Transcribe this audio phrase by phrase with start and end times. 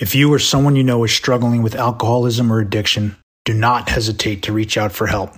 [0.00, 4.44] If you or someone you know is struggling with alcoholism or addiction, do not hesitate
[4.44, 5.34] to reach out for help.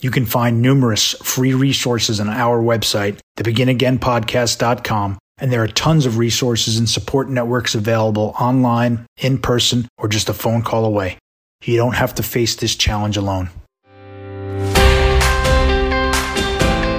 [0.00, 6.18] You can find numerous free resources on our website, thebeginagainpodcast.com, and there are tons of
[6.18, 11.18] resources and support networks available online, in person, or just a phone call away.
[11.64, 13.50] You don't have to face this challenge alone.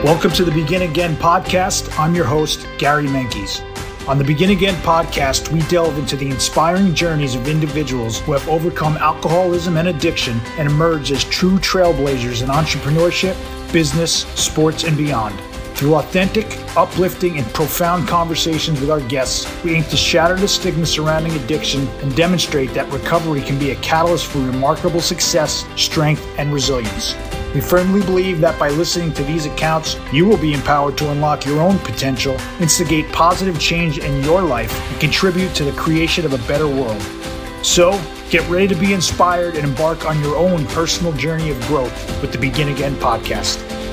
[0.03, 1.97] Welcome to the Begin Again podcast.
[1.97, 3.61] I'm your host, Gary Menkes.
[4.07, 8.47] On the Begin Again podcast, we delve into the inspiring journeys of individuals who have
[8.47, 13.35] overcome alcoholism and addiction and emerged as true trailblazers in entrepreneurship,
[13.73, 15.33] business, sports, and beyond.
[15.75, 16.45] Through authentic,
[16.77, 21.85] uplifting, and profound conversations with our guests, we aim to shatter the stigma surrounding addiction
[22.01, 27.13] and demonstrate that recovery can be a catalyst for remarkable success, strength, and resilience.
[27.53, 31.45] We firmly believe that by listening to these accounts, you will be empowered to unlock
[31.45, 36.31] your own potential, instigate positive change in your life, and contribute to the creation of
[36.31, 37.01] a better world.
[37.63, 42.21] So, get ready to be inspired and embark on your own personal journey of growth
[42.21, 43.84] with the Begin Again podcast.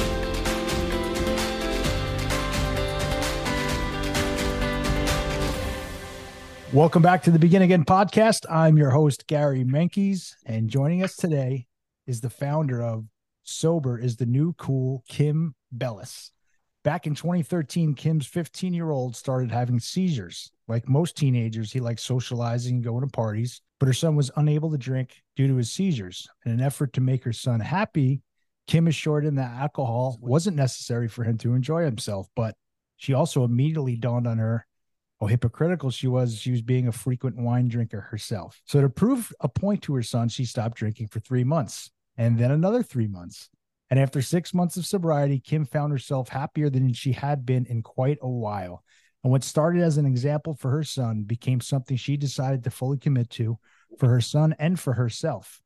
[6.73, 8.47] Welcome back to the Begin Again podcast.
[8.48, 11.67] I'm your host, Gary Menkes, and joining us today
[12.06, 13.05] is the founder of
[13.42, 16.31] sober is the new cool Kim Bellas.
[16.83, 20.51] Back in 2013, Kim's 15 year old started having seizures.
[20.67, 24.70] Like most teenagers, he liked socializing and going to parties, but her son was unable
[24.70, 26.27] to drink due to his seizures.
[26.47, 28.23] In an effort to make her son happy,
[28.67, 32.55] Kim assured him that alcohol wasn't necessary for him to enjoy himself, but
[32.97, 34.67] she also immediately dawned on her
[35.23, 36.37] how hypocritical she was.
[36.37, 38.61] She was being a frequent wine drinker herself.
[38.67, 42.39] So, to prove a point to her son, she stopped drinking for three months and
[42.39, 43.48] then another three months.
[43.89, 47.83] And after six months of sobriety, Kim found herself happier than she had been in
[47.83, 48.83] quite a while.
[49.23, 52.98] And what started as an example for her son became something she decided to fully
[52.98, 53.59] commit to
[53.98, 55.61] for her son and for herself.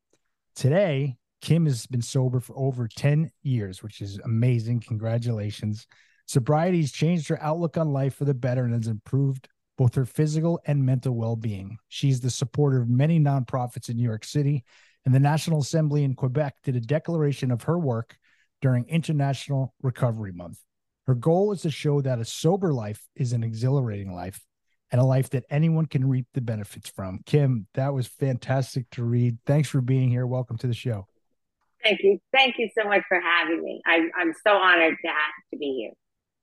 [0.54, 4.80] Today, Kim has been sober for over 10 years, which is amazing.
[4.80, 5.86] Congratulations.
[6.26, 9.48] Sobriety has changed her outlook on life for the better and has improved
[9.78, 11.78] both her physical and mental well being.
[11.88, 14.64] She's the supporter of many nonprofits in New York City
[15.06, 18.18] and the National Assembly in Quebec did a declaration of her work
[18.60, 20.58] during International Recovery Month.
[21.06, 24.40] Her goal is to show that a sober life is an exhilarating life
[24.90, 27.20] and a life that anyone can reap the benefits from.
[27.24, 29.38] Kim, that was fantastic to read.
[29.46, 30.26] Thanks for being here.
[30.26, 31.06] Welcome to the show.
[31.84, 32.18] Thank you.
[32.32, 33.80] Thank you so much for having me.
[33.86, 35.92] I'm, I'm so honored to, have, to be here.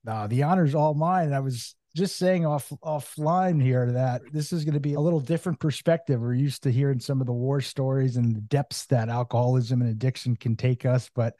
[0.08, 1.34] Uh, the honor's all mine.
[1.34, 5.20] I was just saying off offline here that this is going to be a little
[5.20, 6.20] different perspective.
[6.20, 9.92] We're used to hearing some of the war stories and the depths that alcoholism and
[9.92, 11.36] addiction can take us, but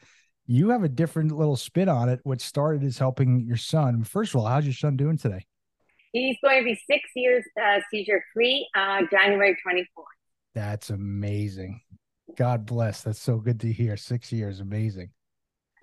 [0.46, 2.20] you have a different little spin on it.
[2.24, 4.04] What started is helping your son.
[4.04, 5.46] First of all, how's your son doing today?
[6.12, 9.86] He's going to be six years uh, seizure free, uh, January 24th.
[10.54, 11.82] That's amazing.
[12.38, 13.02] God bless.
[13.02, 13.98] That's so good to hear.
[13.98, 15.10] Six years, amazing.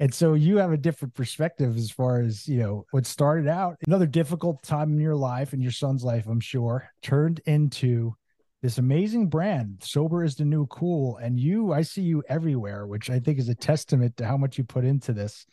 [0.01, 3.77] And so you have a different perspective as far as, you know, what started out
[3.87, 8.15] another difficult time in your life and your son's life, I'm sure, turned into
[8.63, 9.83] this amazing brand.
[9.83, 11.19] Sober is the new cool.
[11.19, 14.57] And you, I see you everywhere, which I think is a testament to how much
[14.57, 15.45] you put into this.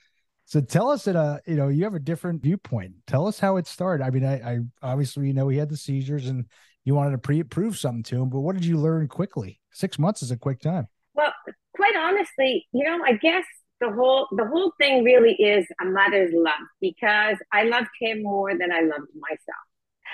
[0.46, 2.94] So tell us in a, you know, you have a different viewpoint.
[3.06, 4.02] Tell us how it started.
[4.02, 6.46] I mean, I, I obviously, you know, he had the seizures and
[6.86, 9.60] you wanted to pre prove something to him, but what did you learn quickly?
[9.74, 10.88] Six months is a quick time.
[11.16, 11.34] Well,
[11.76, 13.44] quite honestly, you know, I guess
[13.80, 18.58] the whole the whole thing really is a mother's love because I loved him more
[18.58, 19.66] than I loved myself.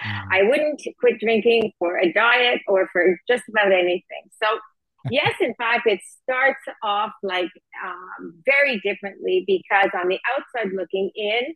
[0.05, 0.27] Mm.
[0.31, 4.23] I wouldn't quit drinking for a diet or for just about anything.
[4.41, 4.59] So
[5.11, 7.51] yes, in fact, it starts off like
[7.85, 11.53] um, very differently because on the outside looking in,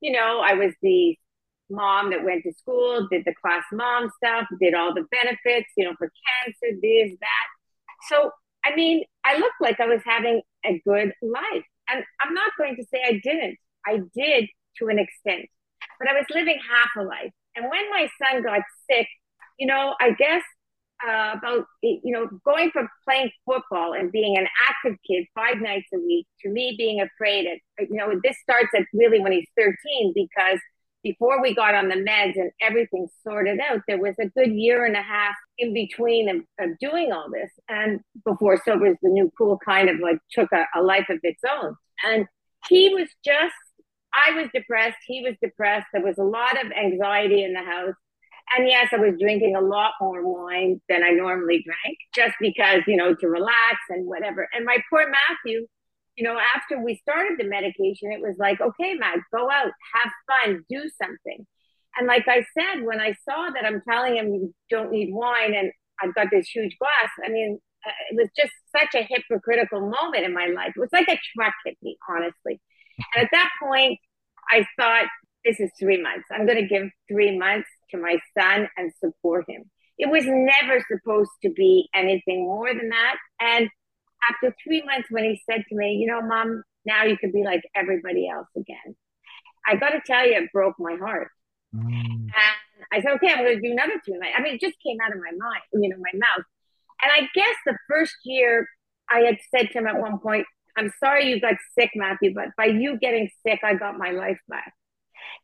[0.00, 1.16] you know, I was the
[1.70, 5.84] mom that went to school, did the class mom stuff, did all the benefits, you
[5.84, 6.10] know, for
[6.44, 8.08] cancer, this, that.
[8.08, 8.30] So
[8.68, 11.64] I mean, I looked like I was having a good life.
[11.90, 13.56] And I'm not going to say I didn't.
[13.86, 14.48] I did
[14.78, 15.46] to an extent,
[15.98, 17.32] but I was living half a life.
[17.56, 19.08] And when my son got sick,
[19.58, 20.42] you know, I guess
[21.06, 25.86] uh, about, you know, going from playing football and being an active kid five nights
[25.94, 29.46] a week to me being afraid of, you know, this starts at really when he's
[29.56, 30.60] 13 because
[31.08, 34.84] before we got on the meds and everything sorted out, there was a good year
[34.84, 37.50] and a half in between of, of doing all this.
[37.68, 41.42] And before Sober's the New Cool kind of like took a, a life of its
[41.50, 41.74] own.
[42.04, 42.26] And
[42.68, 43.54] he was just,
[44.12, 44.98] I was depressed.
[45.06, 45.86] He was depressed.
[45.94, 47.94] There was a lot of anxiety in the house.
[48.56, 52.82] And yes, I was drinking a lot more wine than I normally drank just because,
[52.86, 54.46] you know, to relax and whatever.
[54.54, 55.66] And my poor Matthew,
[56.18, 60.12] you know, after we started the medication, it was like, okay, Matt, go out, have
[60.26, 61.46] fun, do something.
[61.96, 65.54] And like I said, when I saw that I'm telling him you don't need wine,
[65.54, 65.70] and
[66.02, 67.10] I've got this huge glass.
[67.24, 70.72] I mean, uh, it was just such a hypocritical moment in my life.
[70.74, 72.60] It was like a truck hit me, honestly.
[73.14, 73.96] And at that point,
[74.50, 75.06] I thought,
[75.44, 76.24] this is three months.
[76.32, 79.70] I'm going to give three months to my son and support him.
[79.98, 83.16] It was never supposed to be anything more than that.
[83.40, 83.68] And
[84.30, 87.44] after three months, when he said to me, you know, mom, now you could be
[87.44, 88.96] like everybody else again.
[89.66, 91.28] I got to tell you, it broke my heart.
[91.74, 91.90] Mm.
[91.90, 92.32] And
[92.92, 94.34] I said, okay, I'm going to do another two nights.
[94.38, 96.44] I mean, it just came out of my mind, you know, my mouth.
[97.02, 98.66] And I guess the first year
[99.10, 102.48] I had said to him at one point, I'm sorry you got sick, Matthew, but
[102.56, 104.72] by you getting sick, I got my life back.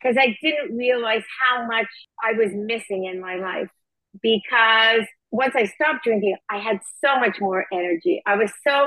[0.00, 1.88] Because I didn't realize how much
[2.23, 3.69] I was missing in my life.
[4.23, 8.22] Because once I stopped drinking, I had so much more energy.
[8.25, 8.86] I was so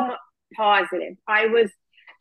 [0.56, 1.18] positive.
[1.28, 1.70] I was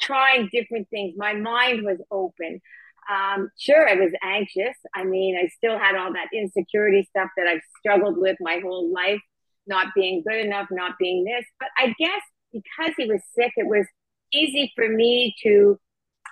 [0.00, 1.14] trying different things.
[1.16, 2.60] My mind was open.
[3.08, 4.74] Um, sure, I was anxious.
[4.96, 8.92] I mean, I still had all that insecurity stuff that I've struggled with my whole
[8.92, 9.20] life,
[9.68, 11.44] not being good enough, not being this.
[11.60, 13.86] But I guess because he was sick, it was
[14.32, 15.78] easy for me to,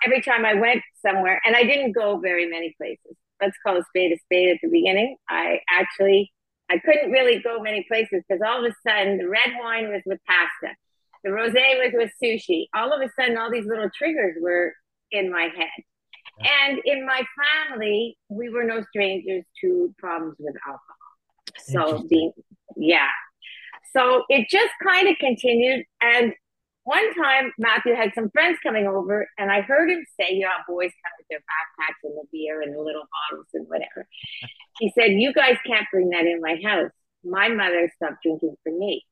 [0.05, 3.15] every time I went somewhere, and I didn't go very many places.
[3.41, 5.15] Let's call a spade a spade at the beginning.
[5.29, 6.33] I actually,
[6.69, 10.01] I couldn't really go many places because all of a sudden the red wine was
[10.05, 10.75] with pasta.
[11.23, 12.67] The rosé was with sushi.
[12.75, 14.73] All of a sudden, all these little triggers were
[15.11, 15.83] in my head.
[16.67, 17.23] And in my
[17.67, 21.97] family, we were no strangers to problems with alcohol.
[21.97, 22.31] So being,
[22.75, 23.07] yeah.
[23.93, 25.85] So it just kind of continued.
[26.01, 26.33] And
[26.85, 30.49] one time Matthew had some friends coming over and I heard him say, you know,
[30.67, 34.07] boys come with their backpacks and the beer and the little bottles and whatever.
[34.79, 36.91] He said, you guys can't bring that in my house.
[37.23, 39.03] My mother stopped drinking for me.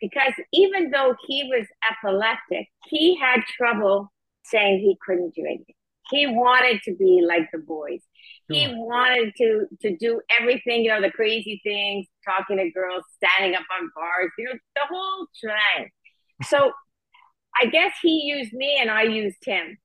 [0.00, 4.10] Because even though he was epileptic, he had trouble
[4.44, 5.66] saying he couldn't drink
[6.10, 8.00] he wanted to be like the boys.
[8.48, 13.54] He wanted to to do everything, you know, the crazy things, talking to girls, standing
[13.54, 15.88] up on bars, you know, the whole thing.
[16.42, 16.72] So
[17.60, 19.78] I guess he used me and I used him,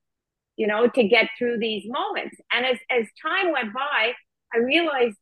[0.55, 2.37] you know, to get through these moments.
[2.51, 4.13] And as as time went by,
[4.53, 5.17] I realized,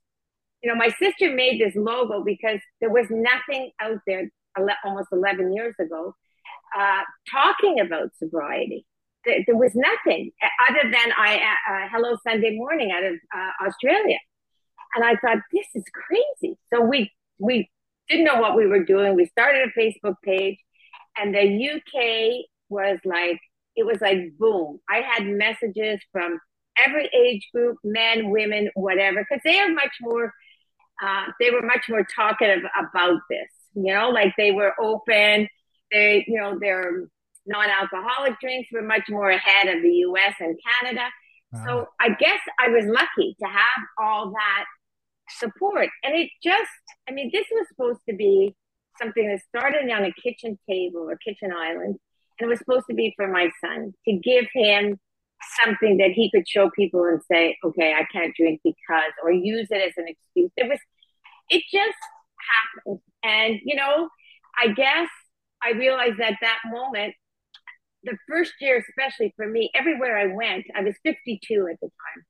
[0.61, 4.29] you know, my sister made this logo because there was nothing out there
[4.85, 6.13] almost 11 years ago
[6.77, 7.01] uh,
[7.31, 8.85] talking about sobriety
[9.25, 10.31] there was nothing
[10.69, 14.17] other than I uh, uh, Hello Sunday Morning out of uh, Australia,
[14.95, 16.57] and I thought this is crazy.
[16.73, 17.69] So we we
[18.09, 19.15] didn't know what we were doing.
[19.15, 20.57] We started a Facebook page,
[21.18, 23.39] and the UK was like
[23.75, 24.80] it was like boom.
[24.89, 26.39] I had messages from
[26.77, 30.33] every age group, men, women, whatever, because they are much more.
[31.04, 33.50] Uh, they were much more talkative about this.
[33.74, 35.48] You know, like they were open.
[35.92, 37.07] They, you know, they're
[37.45, 41.07] non-alcoholic drinks were much more ahead of the US and Canada.
[41.51, 41.65] Wow.
[41.65, 44.65] So I guess I was lucky to have all that
[45.39, 45.89] support.
[46.04, 46.71] And it just,
[47.10, 48.56] I mean, this was supposed to be
[49.01, 51.98] something that started on a kitchen table or kitchen island.
[52.40, 55.00] And it was supposed to be for my son to give him
[55.63, 59.68] something that he could show people and say, okay, I can't drink because, or use
[59.69, 60.51] it as an excuse.
[60.56, 60.80] It was,
[61.50, 61.98] it just
[62.86, 63.00] happened.
[63.24, 64.10] And, you know,
[64.57, 65.10] I guess
[65.63, 67.16] I realized at that moment
[68.04, 72.24] the first year, especially for me, everywhere I went, I was 52 at the time.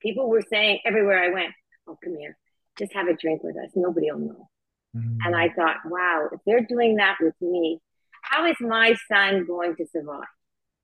[0.00, 1.52] People were saying everywhere I went,
[1.86, 2.36] Oh, come here,
[2.78, 3.70] just have a drink with us.
[3.74, 4.48] Nobody will know.
[4.96, 5.18] Mm-hmm.
[5.24, 7.78] And I thought, wow, if they're doing that with me,
[8.22, 10.24] how is my son going to survive?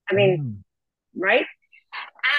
[0.09, 1.21] I mean, mm-hmm.
[1.21, 1.45] right?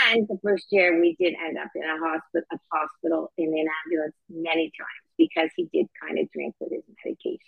[0.09, 3.67] And the first year we did end up in a hospital, a hospital in an
[3.85, 7.39] ambulance many times because he did kind of drink with his medication,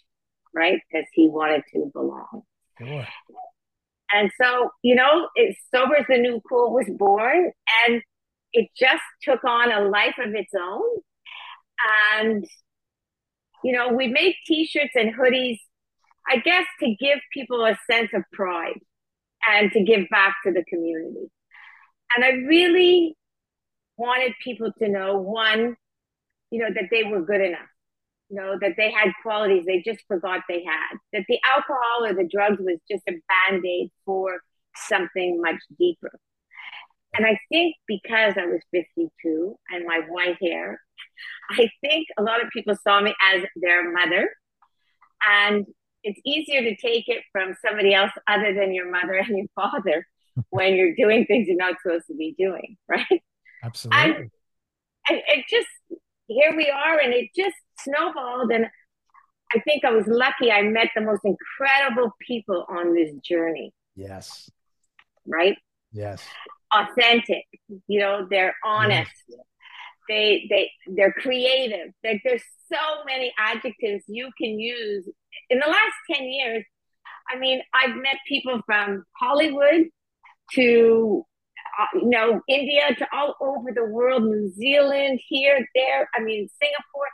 [0.55, 0.81] right?
[0.91, 2.43] Because he wanted to belong.
[2.79, 3.07] Sure.
[4.13, 7.53] And so, you know, it, Sober is the New Cool was born
[7.87, 8.03] and
[8.53, 10.83] it just took on a life of its own.
[12.19, 12.45] And,
[13.65, 15.59] you know, we make t shirts and hoodies,
[16.27, 18.81] I guess, to give people a sense of pride
[19.49, 21.31] and to give back to the community.
[22.17, 23.17] And I really
[23.97, 25.77] wanted people to know one,
[26.51, 27.69] you know, that they were good enough
[28.29, 32.13] you know, that they had qualities they just forgot they had, that the alcohol or
[32.13, 34.41] the drugs was just a band aid for
[34.77, 36.11] something much deeper.
[37.15, 40.81] And I think because I was 52 and my white hair,
[41.51, 44.31] I think a lot of people saw me as their mother.
[45.27, 45.67] And
[46.05, 50.07] it's easier to take it from somebody else other than your mother and your father
[50.51, 53.23] when you're doing things you're not supposed to be doing, right?
[53.63, 54.01] Absolutely.
[54.01, 54.31] And,
[55.09, 55.69] and it just,
[56.27, 58.53] here we are, and it just snowballed.
[58.53, 58.67] And
[59.55, 60.53] I think I was lucky.
[60.53, 63.73] I met the most incredible people on this journey.
[63.97, 64.51] Yes.
[65.27, 65.57] Right?
[65.91, 66.23] Yes.
[66.73, 67.45] Authentic.
[67.87, 69.11] You know, they're honest.
[70.09, 71.93] They they they're creative.
[72.05, 75.09] Like there's so many adjectives you can use.
[75.51, 76.65] In the last 10 years,
[77.31, 79.87] I mean, I've met people from Hollywood
[80.53, 81.25] to
[81.79, 86.09] uh, you know India to all over the world, New Zealand, here, there.
[86.15, 87.09] I mean, Singapore,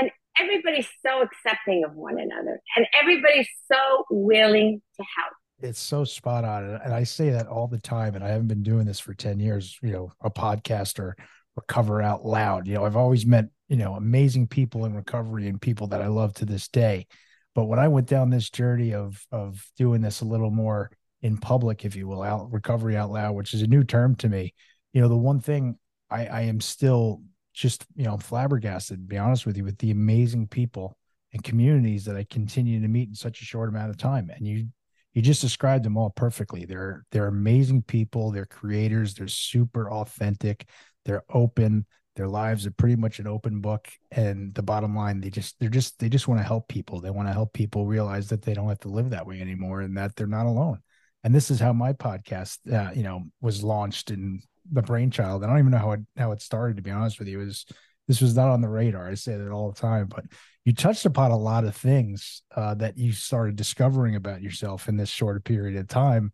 [0.00, 5.34] and everybody's so accepting of one another, and everybody's so willing to help.
[5.60, 8.14] It's so spot on, and I say that all the time.
[8.14, 9.78] And I haven't been doing this for ten years.
[9.82, 11.12] You know, a podcaster
[11.56, 12.66] recover out loud.
[12.66, 16.08] You know, I've always met, you know, amazing people in recovery and people that I
[16.08, 17.06] love to this day.
[17.54, 20.90] But when I went down this journey of of doing this a little more
[21.22, 24.28] in public, if you will, out recovery out loud, which is a new term to
[24.28, 24.52] me,
[24.92, 25.78] you know, the one thing
[26.10, 27.22] I, I am still
[27.54, 30.98] just, you know, flabbergasted, to be honest with you, with the amazing people
[31.32, 34.30] and communities that I continue to meet in such a short amount of time.
[34.34, 34.66] And you
[35.14, 36.64] you just described them all perfectly.
[36.64, 40.68] They're they're amazing people, they're creators, they're super authentic,
[41.04, 41.86] they're open.
[42.16, 43.88] Their lives are pretty much an open book.
[44.12, 47.00] And the bottom line they just they're just they just want to help people.
[47.00, 49.80] They want to help people realize that they don't have to live that way anymore
[49.80, 50.80] and that they're not alone.
[51.22, 54.40] And this is how my podcast uh, you know was launched in
[54.70, 55.44] the brainchild.
[55.44, 57.46] I don't even know how it how it started to be honest with you it
[57.46, 57.66] was
[58.08, 60.24] this was not on the radar i say it all the time but
[60.64, 64.96] you touched upon a lot of things uh, that you started discovering about yourself in
[64.96, 66.32] this short period of time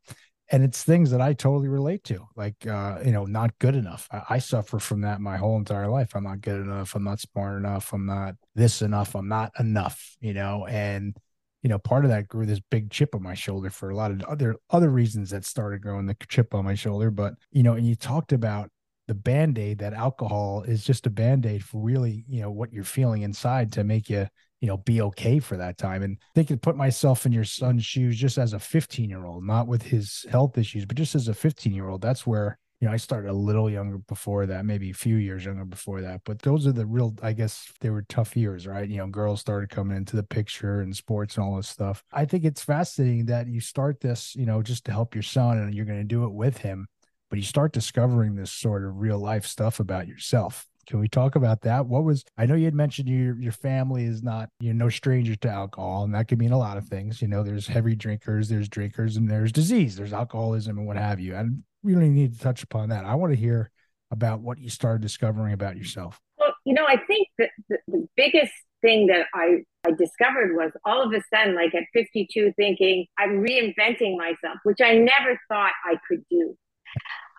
[0.51, 4.09] and it's things that I totally relate to, like uh, you know, not good enough.
[4.11, 6.15] I, I, suffer from that my whole entire life.
[6.15, 6.95] I'm not good enough.
[6.97, 7.93] I'm not smart enough.
[7.93, 9.15] I'm not this enough.
[9.15, 10.17] I'm not enough.
[10.21, 11.17] You know, and
[11.63, 14.11] you know, part of that grew this big chip on my shoulder for a lot
[14.11, 17.13] of other other reasons that started growing the chip on my shoulder.
[17.13, 18.71] But you know, and you talked about
[19.11, 23.23] the band-aid that alcohol is just a band-aid for really, you know, what you're feeling
[23.23, 24.29] inside to make you
[24.61, 26.05] you know be okay for that time.
[26.05, 29.45] And they could put myself in your son's shoes just as a 15 year old
[29.45, 32.87] not with his health issues but just as a 15 year old that's where you
[32.87, 36.21] know i started a little younger before that maybe a few years younger before that.
[36.25, 38.89] But those are the real i guess they were tough years right?
[38.89, 42.05] You know girls started coming into the picture and sports and all this stuff.
[42.13, 45.59] I think it's fascinating that you start this you know just to help your son
[45.59, 46.87] and you're going to do it with him
[47.31, 51.37] but you start discovering this sort of real life stuff about yourself can we talk
[51.37, 51.87] about that?
[51.87, 55.37] What was I know you had mentioned your your family is not you're no stranger
[55.37, 57.23] to alcohol, and that could mean a lot of things.
[57.23, 61.21] You know, there's heavy drinkers, there's drinkers, and there's disease, there's alcoholism, and what have
[61.21, 61.37] you.
[61.37, 63.05] And we really need to touch upon that.
[63.05, 63.71] I want to hear
[64.11, 66.19] about what you started discovering about yourself.
[66.39, 70.73] Well, you know, I think that the, the biggest thing that I I discovered was
[70.85, 75.73] all of a sudden, like at 52, thinking I'm reinventing myself, which I never thought
[75.85, 76.57] I could do.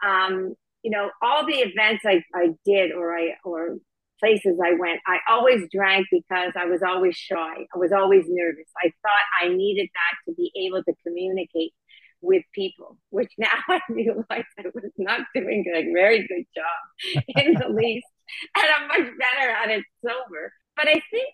[0.05, 3.77] Um, you know, all the events I, I did or I or
[4.19, 7.65] places I went, I always drank because I was always shy.
[7.73, 8.67] I was always nervous.
[8.77, 11.73] I thought I needed that to be able to communicate
[12.21, 17.53] with people, which now I realize I was not doing a very good job in
[17.53, 18.07] the least.
[18.55, 20.53] And I'm much better at it sober.
[20.77, 21.33] But I think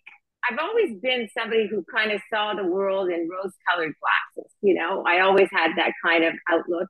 [0.49, 4.51] I've always been somebody who kind of saw the world in rose colored glasses.
[4.61, 6.87] You know, I always had that kind of outlook.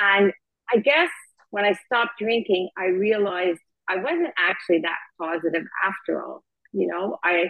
[0.00, 0.32] And
[0.72, 1.10] I guess
[1.50, 6.44] when I stopped drinking, I realized I wasn't actually that positive after all.
[6.72, 7.48] You know, I,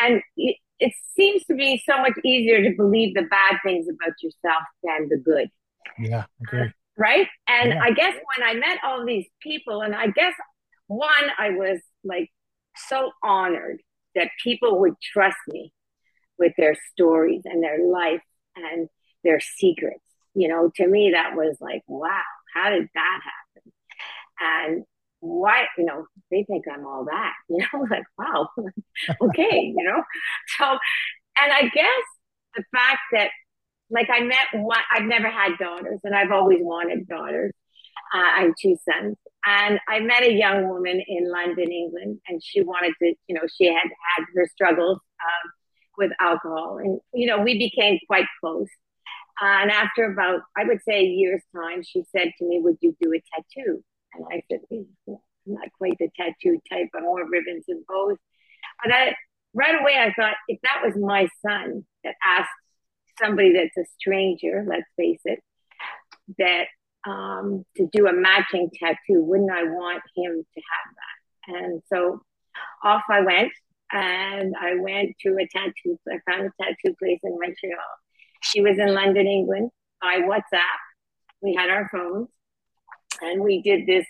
[0.00, 4.14] and it, it seems to be so much easier to believe the bad things about
[4.22, 5.48] yourself than the good.
[5.98, 6.72] Yeah, agree.
[6.96, 7.28] Right.
[7.48, 7.82] And yeah.
[7.82, 10.34] I guess when I met all these people, and I guess
[10.86, 12.30] one, I was like
[12.76, 13.80] so honored
[14.14, 15.72] that people would trust me
[16.38, 18.22] with their stories and their life
[18.56, 18.88] and
[19.22, 20.02] their secrets.
[20.34, 22.22] You know, to me, that was like, wow,
[22.54, 23.72] how did that happen?
[24.40, 24.84] And
[25.20, 28.48] why, you know, they think I'm all that, you know, like, wow,
[29.22, 30.02] okay, you know.
[30.58, 30.64] So,
[31.38, 32.04] and I guess
[32.56, 33.30] the fact that,
[33.90, 37.52] like, I met one, I've never had daughters and I've always wanted daughters.
[38.14, 39.16] Uh, I have two sons.
[39.46, 43.46] And I met a young woman in London, England, and she wanted to, you know,
[43.56, 45.50] she had had her struggles um,
[45.96, 46.78] with alcohol.
[46.78, 48.68] And, you know, we became quite close.
[49.40, 52.76] Uh, and after about, I would say a year's time, she said to me, Would
[52.80, 53.82] you do a tattoo?
[54.14, 55.16] And I said, I'm
[55.46, 58.18] not quite the tattoo type, but more ribbons and bows.
[58.84, 59.14] But I,
[59.54, 62.50] right away, I thought, if that was my son that asked
[63.18, 65.40] somebody that's a stranger, let's face it,
[66.38, 66.66] that
[67.06, 71.62] um, to do a matching tattoo, wouldn't I want him to have that?
[71.62, 72.20] And so
[72.84, 73.52] off I went,
[73.92, 75.98] and I went to a tattoo.
[76.08, 77.78] I found a tattoo place in Montreal
[78.40, 79.70] she was in London, England
[80.00, 80.80] by WhatsApp.
[81.42, 82.28] We had our phones
[83.20, 84.06] and we did this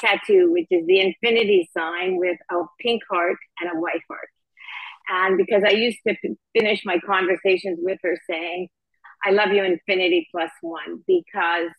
[0.00, 4.28] tattoo, which is the infinity sign with a pink heart and a white heart.
[5.08, 6.14] And because I used to
[6.56, 8.68] finish my conversations with her saying,
[9.24, 11.70] I love you infinity plus one because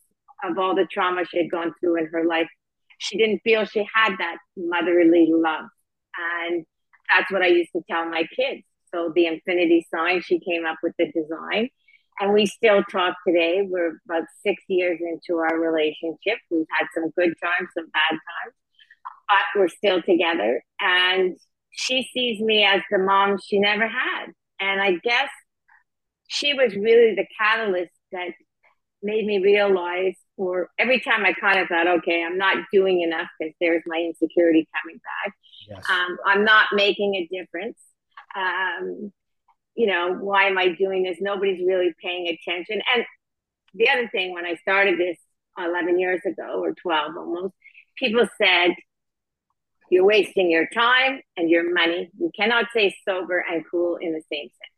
[0.43, 2.47] of all the trauma she had gone through in her life
[2.97, 5.65] she didn't feel she had that motherly love.
[6.17, 6.65] And
[7.13, 8.63] that's what I used to tell my kids.
[8.93, 11.69] So the infinity sign, she came up with the design.
[12.19, 13.67] And we still talk today.
[13.67, 16.39] We're about six years into our relationship.
[16.49, 18.53] We've had some good times, some bad times,
[19.27, 20.63] but we're still together.
[20.79, 21.37] And
[21.71, 24.27] she sees me as the mom she never had.
[24.59, 25.29] And I guess
[26.27, 28.29] she was really the catalyst that
[29.03, 33.27] made me realize, or every time I kind of thought, okay, I'm not doing enough
[33.37, 35.33] because there's my insecurity coming back.
[35.69, 35.83] Yes.
[35.89, 37.77] Um, I'm not making a difference.
[38.35, 39.11] Um,
[39.75, 41.17] you know, why am I doing this?
[41.19, 42.81] Nobody's really paying attention.
[42.93, 43.05] And
[43.73, 45.17] the other thing, when I started this
[45.57, 47.53] 11 years ago or 12 almost,
[47.97, 48.75] people said,
[49.89, 52.09] you're wasting your time and your money.
[52.17, 54.75] You cannot say sober and cool in the same sentence.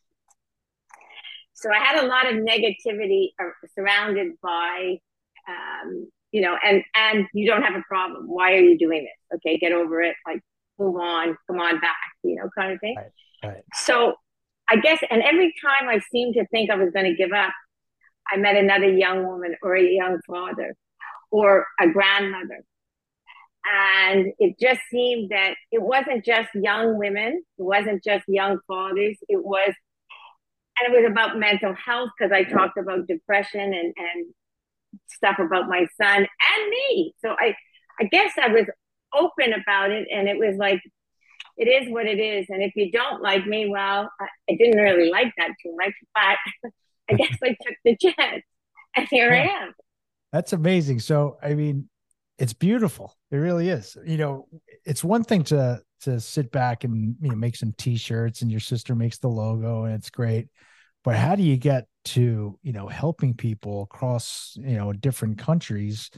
[1.54, 3.30] So I had a lot of negativity
[3.74, 5.00] surrounded by,
[5.48, 8.28] um, you know, and and you don't have a problem.
[8.28, 9.38] Why are you doing this?
[9.38, 10.16] Okay, get over it.
[10.28, 10.42] Like
[10.78, 12.96] move on, come on back, you know, kind of thing.
[12.96, 13.64] Right, right.
[13.74, 14.16] So
[14.70, 17.54] I guess, and every time I seemed to think I was going to give up,
[18.32, 20.76] I met another young woman or a young father
[21.32, 22.64] or a grandmother.
[23.66, 29.18] And it just seemed that it wasn't just young women, it wasn't just young fathers,
[29.28, 29.74] it was,
[30.80, 34.26] and it was about mental health because I talked about depression and, and
[35.08, 37.14] stuff about my son and me.
[37.20, 37.56] So I,
[38.00, 38.66] I guess I was
[39.14, 40.82] open about it and it was like,
[41.58, 42.46] it is what it is.
[42.50, 45.94] And if you don't like me, well, I, I didn't really like that too much,
[46.14, 46.72] but
[47.10, 48.44] I guess I took the chance
[48.96, 49.42] and here yeah.
[49.42, 49.74] I am.
[50.32, 51.00] That's amazing.
[51.00, 51.90] So, I mean,
[52.38, 53.16] it's beautiful.
[53.32, 53.98] It really is.
[54.06, 54.48] You know,
[54.86, 58.60] it's one thing to to sit back and you know make some t-shirts and your
[58.60, 60.48] sister makes the logo and it's great.
[61.04, 66.12] But how do you get to, you know, helping people across, you know, different countries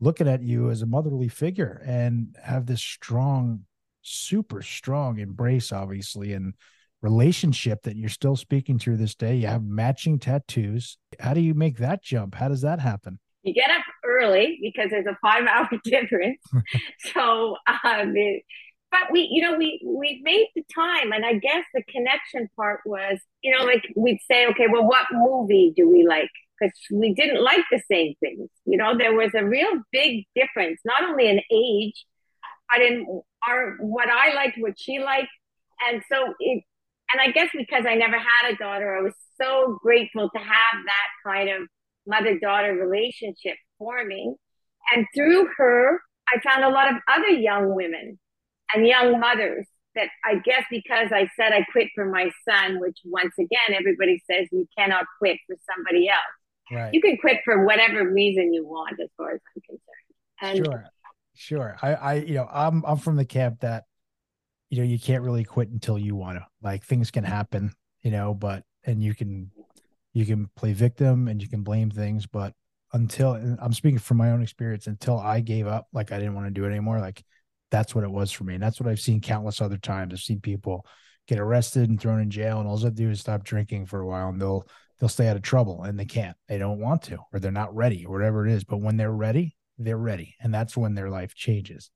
[0.00, 3.64] looking at you as a motherly figure and have this strong
[4.02, 6.54] super strong embrace, obviously, and
[7.02, 9.36] relationship that you're still speaking through this day.
[9.36, 10.98] You have matching tattoos.
[11.18, 12.34] How do you make that jump?
[12.34, 13.18] How does that happen?
[13.42, 16.40] You get up early because there's a five hour difference.
[17.14, 18.42] so, um, it,
[18.90, 22.80] but we, you know, we we made the time, and I guess the connection part
[22.84, 26.30] was, you know, like we'd say, okay, well, what movie do we like?
[26.58, 28.48] Because we didn't like the same things.
[28.66, 32.04] You know, there was a real big difference, not only in age,
[32.78, 35.28] in our what I liked, what she liked,
[35.88, 36.64] and so it.
[37.12, 40.84] And I guess because I never had a daughter, I was so grateful to have
[40.84, 41.62] that kind of
[42.06, 44.36] mother daughter relationship forming.
[44.94, 48.18] And through her, I found a lot of other young women
[48.72, 52.98] and young mothers that I guess because I said I quit for my son, which
[53.04, 56.18] once again, everybody says you cannot quit for somebody else.
[56.72, 56.94] Right.
[56.94, 59.82] You can quit for whatever reason you want, as far as I'm concerned.
[60.42, 60.84] And sure.
[61.40, 61.74] Sure.
[61.80, 63.84] I, I, you know, I'm, I'm from the camp that,
[64.68, 66.46] you know, you can't really quit until you want to.
[66.60, 67.72] Like things can happen,
[68.02, 69.50] you know, but and you can,
[70.12, 72.52] you can play victim and you can blame things, but
[72.92, 76.46] until I'm speaking from my own experience, until I gave up, like I didn't want
[76.46, 77.00] to do it anymore.
[77.00, 77.24] Like
[77.70, 80.12] that's what it was for me, and that's what I've seen countless other times.
[80.12, 80.84] I've seen people
[81.26, 84.06] get arrested and thrown in jail, and all they do is stop drinking for a
[84.06, 84.66] while, and they'll
[84.98, 87.74] they'll stay out of trouble, and they can't, they don't want to, or they're not
[87.74, 88.62] ready, or whatever it is.
[88.64, 91.90] But when they're ready, they're ready and that's when their life changes.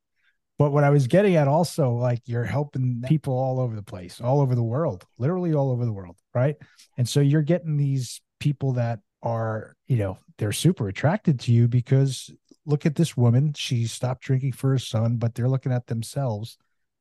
[0.56, 4.20] But what i was getting at also like you're helping people all over the place
[4.20, 6.56] all over the world literally all over the world right?
[6.96, 11.66] And so you're getting these people that are you know they're super attracted to you
[11.66, 12.30] because
[12.66, 16.56] look at this woman she stopped drinking for her son but they're looking at themselves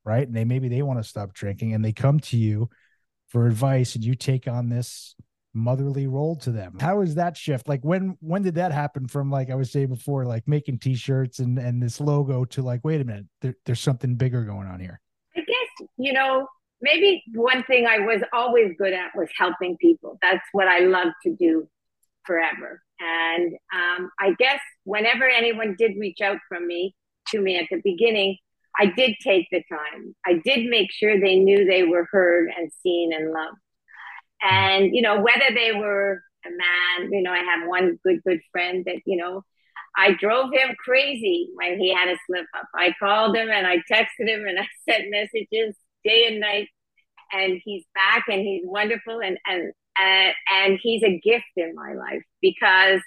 [0.05, 0.27] right?
[0.27, 2.69] And they maybe they want to stop drinking and they come to you
[3.29, 5.15] for advice and you take on this
[5.53, 6.77] motherly role to them.
[6.79, 7.67] How is that shift?
[7.67, 11.39] Like when when did that happen from like i was saying before like making t-shirts
[11.39, 14.79] and and this logo to like wait a minute there, there's something bigger going on
[14.79, 14.99] here?
[15.35, 16.47] I guess you know
[16.81, 20.17] maybe one thing i was always good at was helping people.
[20.21, 21.67] That's what i love to do
[22.25, 22.81] forever.
[22.99, 26.95] And um, i guess whenever anyone did reach out from me
[27.27, 28.37] to me at the beginning
[28.79, 30.15] i did take the time.
[30.25, 33.57] I did make sure they knew they were heard and seen and loved
[34.43, 38.41] and, you know, whether they were a man, you know, I have one good, good
[38.51, 39.43] friend that, you know,
[39.95, 42.67] I drove him crazy when he had a slip up.
[42.75, 46.67] I called him and I texted him and I sent messages day and night.
[47.32, 51.93] And he's back and he's wonderful and and and, and he's a gift in my
[51.93, 53.01] life because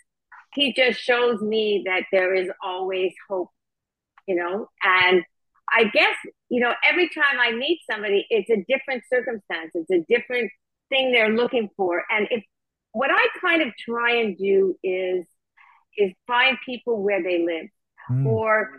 [0.54, 3.50] he just shows me that there is always hope,
[4.26, 4.68] you know.
[4.82, 5.22] And
[5.70, 6.14] I guess,
[6.48, 10.50] you know, every time I meet somebody, it's a different circumstance, it's a different
[10.88, 12.02] thing they're looking for.
[12.10, 12.44] And if
[12.92, 15.26] what I kind of try and do is
[15.98, 17.68] is find people where they live
[18.10, 18.26] mm.
[18.26, 18.70] or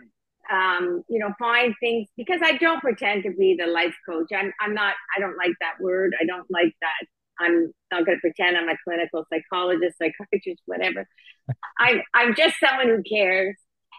[0.50, 4.28] um, you know, find things because I don't pretend to be the life coach.
[4.34, 6.14] I'm, I'm not, I don't like that word.
[6.20, 7.06] I don't like that.
[7.40, 11.06] I'm not going to pretend I'm a clinical psychologist, psychiatrist, whatever.
[11.78, 13.56] I'm, I'm just someone who cares.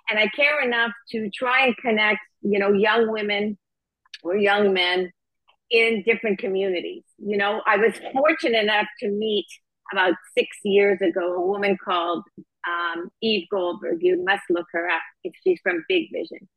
[0.10, 3.58] And I care enough to try and connect, you know, young women
[4.24, 5.12] or young men
[5.72, 7.04] in different communities.
[7.18, 9.46] You know, I was fortunate enough to meet
[9.92, 12.24] about six years ago a woman called
[12.68, 14.00] um, Eve Goldberg.
[14.02, 16.48] You must look her up if she's from Big Vision.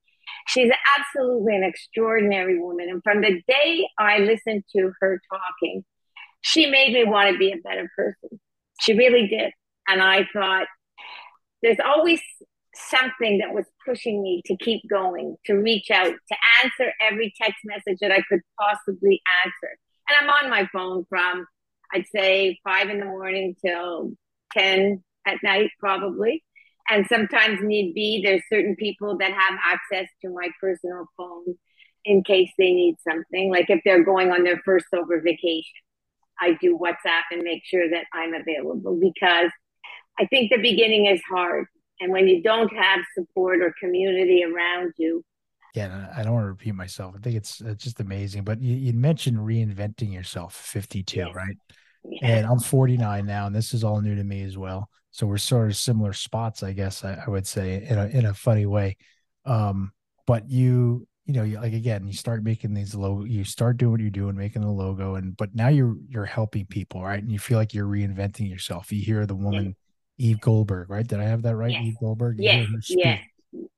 [0.48, 2.88] She's absolutely an extraordinary woman.
[2.88, 5.85] And from the day I listened to her talking,
[6.40, 8.40] she made me want to be a better person.
[8.81, 9.53] She really did.
[9.88, 10.66] And I thought,
[11.62, 12.20] there's always
[12.75, 17.59] something that was pushing me to keep going, to reach out, to answer every text
[17.65, 19.77] message that I could possibly answer.
[20.09, 21.47] And I'm on my phone from,
[21.93, 24.13] I'd say, five in the morning till
[24.53, 26.43] 10 at night, probably.
[26.91, 31.55] And sometimes need be, there's certain people that have access to my personal phone
[32.05, 33.51] in case they need something.
[33.51, 35.63] Like if they're going on their first sober vacation,
[36.41, 39.51] I do WhatsApp and make sure that I'm available because
[40.19, 41.67] I think the beginning is hard.
[42.00, 45.24] And when you don't have support or community around you,
[45.74, 47.14] yeah, I don't want to repeat myself.
[47.16, 48.44] I think it's, it's just amazing.
[48.44, 51.35] But you, you mentioned reinventing yourself, 52, yes.
[51.35, 51.57] right?
[52.05, 52.18] Yeah.
[52.28, 54.90] And I'm 49 now, and this is all new to me as well.
[55.12, 58.26] So we're sort of similar spots, I guess I, I would say, in a in
[58.26, 58.96] a funny way.
[59.44, 59.92] Um,
[60.26, 63.92] but you, you know, you, like again, you start making these low, you start doing
[63.92, 67.22] what you're doing, making the logo, and but now you're you're helping people, right?
[67.22, 68.90] And you feel like you're reinventing yourself.
[68.90, 69.76] You hear the woman
[70.18, 71.07] Eve Goldberg, right?
[71.07, 71.72] Did I have that right?
[71.72, 71.85] Yes.
[71.85, 72.37] Eve Goldberg.
[72.38, 72.66] Yeah.
[72.88, 73.18] Yeah.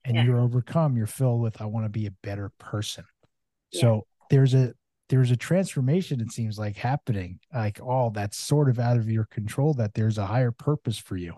[0.05, 0.97] And you're overcome.
[0.97, 3.05] You're filled with, I want to be a better person.
[3.73, 4.73] So there's a
[5.09, 9.09] there's a transformation it seems like happening like all oh, that's sort of out of
[9.09, 11.35] your control that there's a higher purpose for you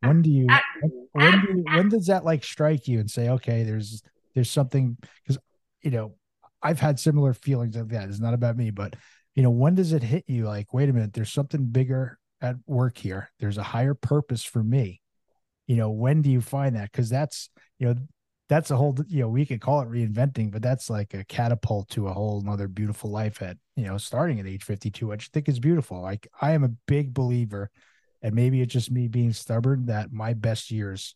[0.00, 0.46] when do you
[1.12, 4.02] when do you, when does that like strike you and say okay there's
[4.34, 5.38] there's something because
[5.82, 6.14] you know
[6.62, 8.94] i've had similar feelings of that it's not about me but
[9.34, 12.56] you know when does it hit you like wait a minute there's something bigger at
[12.66, 13.30] work here.
[13.40, 15.00] There's a higher purpose for me.
[15.66, 16.92] You know when do you find that?
[16.92, 17.94] Because that's you know
[18.48, 21.88] that's a whole you know we could call it reinventing but that's like a catapult
[21.88, 25.30] to a whole another beautiful life at you know starting at age 52 which i
[25.32, 26.00] think is beautiful.
[26.02, 27.70] Like i am a big believer
[28.22, 31.14] and maybe it's just me being stubborn that my best years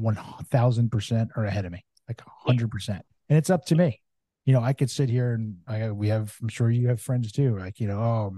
[0.00, 4.00] 1000% are ahead of me like 100% and it's up to me.
[4.44, 7.30] You know i could sit here and i we have i'm sure you have friends
[7.30, 8.32] too like you know oh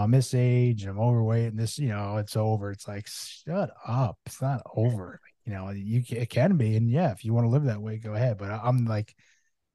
[0.00, 2.70] i'm this age i'm overweight and this you know it's over.
[2.70, 4.18] It's like shut up.
[4.26, 5.20] It's not over.
[5.46, 7.98] You know you it can be and yeah if you want to live that way
[7.98, 9.14] go ahead but i'm like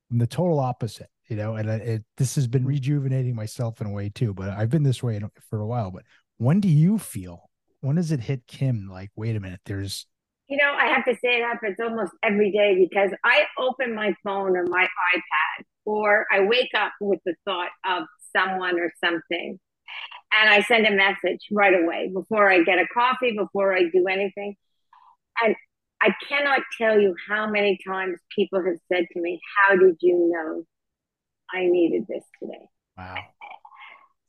[0.10, 2.70] i'm the total opposite you know and it, this has been mm-hmm.
[2.70, 6.04] rejuvenating myself in a way too but i've been this way for a while but
[6.38, 7.50] when do you feel
[7.82, 10.06] when does it hit kim like wait a minute there's
[10.48, 14.14] you know i have to say it happens almost every day because i open my
[14.24, 18.04] phone or my ipad or i wake up with the thought of
[18.36, 19.60] someone or something
[20.40, 24.06] and i send a message right away before i get a coffee before i do
[24.08, 24.56] anything
[25.44, 25.56] and
[26.02, 30.30] I cannot tell you how many times people have said to me, How did you
[30.32, 30.64] know
[31.54, 32.68] I needed this today?
[32.98, 33.16] Wow.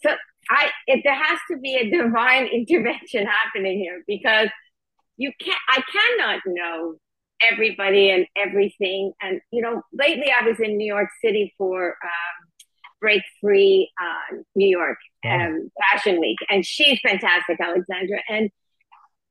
[0.03, 0.11] So
[0.51, 4.49] I it, there has to be a divine intervention happening here because
[5.17, 6.95] you can't I cannot know
[7.43, 9.13] everybody and everything.
[9.21, 12.46] And you know, lately I was in New York City for um,
[13.07, 18.19] Break Free uh, New York um, Fashion Week, and she's fantastic, Alexandra.
[18.29, 18.51] And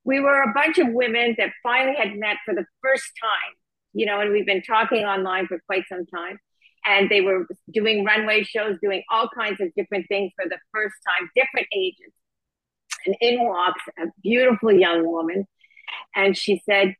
[0.06, 3.54] we were a bunch of women that finally had met for the first time,
[3.92, 6.38] you know, and we've been talking online for quite some time.
[6.86, 10.96] And they were doing runway shows, doing all kinds of different things for the first
[11.06, 12.14] time, different ages.
[13.06, 15.46] And in walks a beautiful young woman.
[16.16, 16.96] And she said,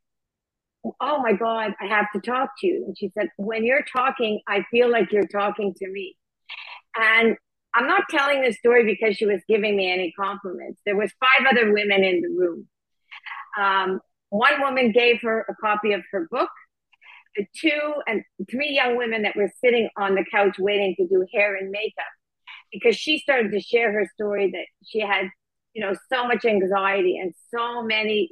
[1.00, 2.84] Oh my God, I have to talk to you.
[2.86, 6.18] And she said, When you're talking, I feel like you're talking to me.
[6.98, 7.36] And
[7.74, 10.80] I'm not telling this story because she was giving me any compliments.
[10.86, 12.68] There was five other women in the room
[13.56, 16.50] um, one woman gave her a copy of her book.
[17.36, 21.26] The two and three young women that were sitting on the couch waiting to do
[21.34, 22.04] hair and makeup,
[22.72, 25.28] because she started to share her story that she had,
[25.74, 28.30] you know, so much anxiety and so many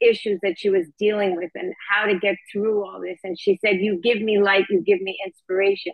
[0.00, 3.18] issues that she was dealing with and how to get through all this.
[3.24, 5.92] And she said, You give me light, you give me inspiration.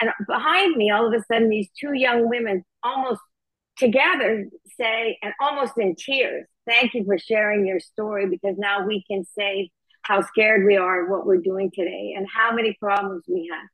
[0.00, 3.20] And behind me, all of a sudden, these two young women almost
[3.76, 4.46] together
[4.78, 9.24] say, and almost in tears, thank you for sharing your story because now we can
[9.36, 9.70] say
[10.02, 13.66] how scared we are of what we're doing today and how many problems we have.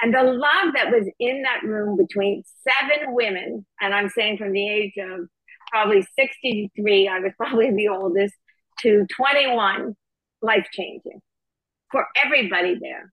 [0.00, 4.52] And the love that was in that room between seven women, and I'm saying from
[4.52, 5.28] the age of
[5.70, 8.34] probably 63, I was probably the oldest,
[8.80, 9.96] to 21,
[10.40, 11.20] life changing
[11.90, 13.12] for everybody there.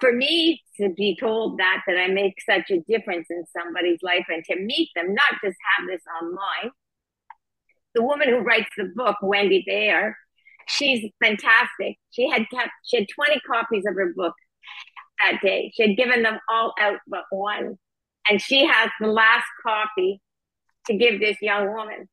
[0.00, 4.26] For me to be told that that I make such a difference in somebody's life
[4.28, 6.70] and to meet them, not just have this online.
[7.94, 10.16] The woman who writes the book, Wendy Bear,
[10.66, 11.96] she's fantastic.
[12.10, 14.34] She had kept she had 20 copies of her book
[15.20, 15.72] that day.
[15.74, 17.76] She had given them all out but one.
[18.30, 20.20] And she has the last copy
[20.86, 22.08] to give this young woman.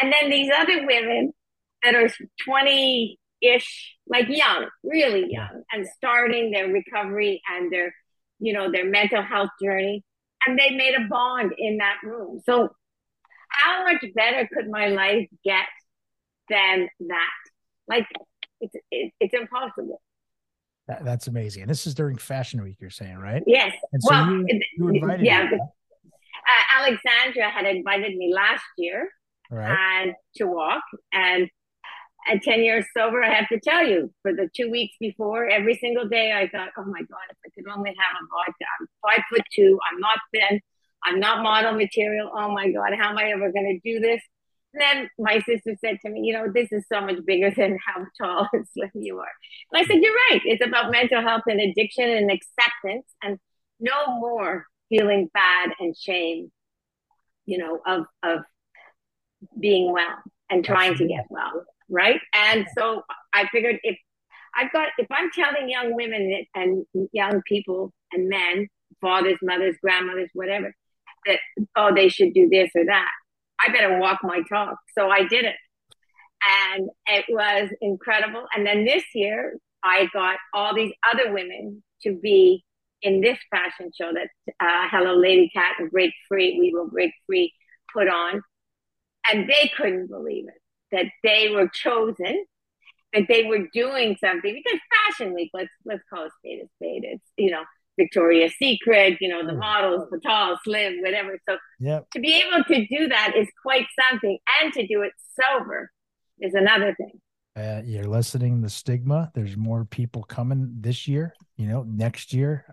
[0.00, 1.32] And then these other women
[1.82, 2.08] that are
[2.44, 7.94] 20 ish, like young, really young, and starting their recovery and their,
[8.38, 10.04] you know, their mental health journey.
[10.46, 12.40] And they made a bond in that room.
[12.44, 12.70] So,
[13.48, 15.66] how much better could my life get
[16.48, 17.30] than that?
[17.86, 18.06] Like,
[18.60, 20.00] it's, it, it's impossible.
[20.88, 21.62] That, that's amazing.
[21.62, 23.42] And this is during Fashion Week, you're saying, right?
[23.46, 23.72] Yes.
[23.92, 25.44] And so well, you, you invited yeah.
[25.44, 29.08] me, Uh, Alexandra had invited me last year
[29.50, 30.00] right?
[30.02, 31.48] and to walk, and
[32.30, 35.76] at 10 years sober, I have to tell you, for the two weeks before, every
[35.76, 38.64] single day, I thought, oh my God, if I could only have a vodka.
[38.80, 39.78] I'm five foot two.
[39.90, 40.60] I'm not thin.
[41.04, 42.30] I'm not model material.
[42.32, 44.20] Oh my God, how am I ever going to do this?
[44.74, 47.78] And then my sister said to me, you know, this is so much bigger than
[47.84, 49.32] how tall and slim you are.
[49.72, 50.40] And I said, you're right.
[50.44, 53.38] It's about mental health and addiction and acceptance and
[53.80, 56.52] no more feeling bad and shame,
[57.46, 58.40] you know, of, of
[59.58, 62.20] being well and trying to get well right?
[62.34, 63.02] And so
[63.32, 63.96] I figured if
[64.56, 68.66] I've got, if I'm telling young women and young people and men,
[69.00, 70.74] fathers, mothers, grandmothers, whatever,
[71.26, 71.38] that,
[71.76, 73.08] oh, they should do this or that,
[73.60, 74.76] I better walk my talk.
[74.98, 75.54] So I did it.
[76.74, 78.44] And it was incredible.
[78.54, 82.64] And then this year, I got all these other women to be
[83.00, 84.28] in this fashion show that
[84.60, 87.52] uh, Hello Lady Cat and Break Free, We Will Break Free
[87.92, 88.42] put on.
[89.30, 90.61] And they couldn't believe it
[90.92, 92.44] that they were chosen,
[93.12, 97.02] that they were doing something because Fashion Week, let's let's call it spade a spade.
[97.04, 97.62] It's you know
[97.98, 101.38] Victoria's Secret, you know the models, the tall, slim, whatever.
[101.48, 102.06] So Yep.
[102.12, 105.90] to be able to do that is quite something, and to do it sober
[106.40, 107.20] is another thing.
[107.54, 109.30] Uh, you're lessening the stigma.
[109.34, 111.34] There's more people coming this year.
[111.58, 112.64] You know, next year,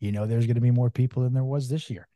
[0.00, 2.08] you know, there's going to be more people than there was this year.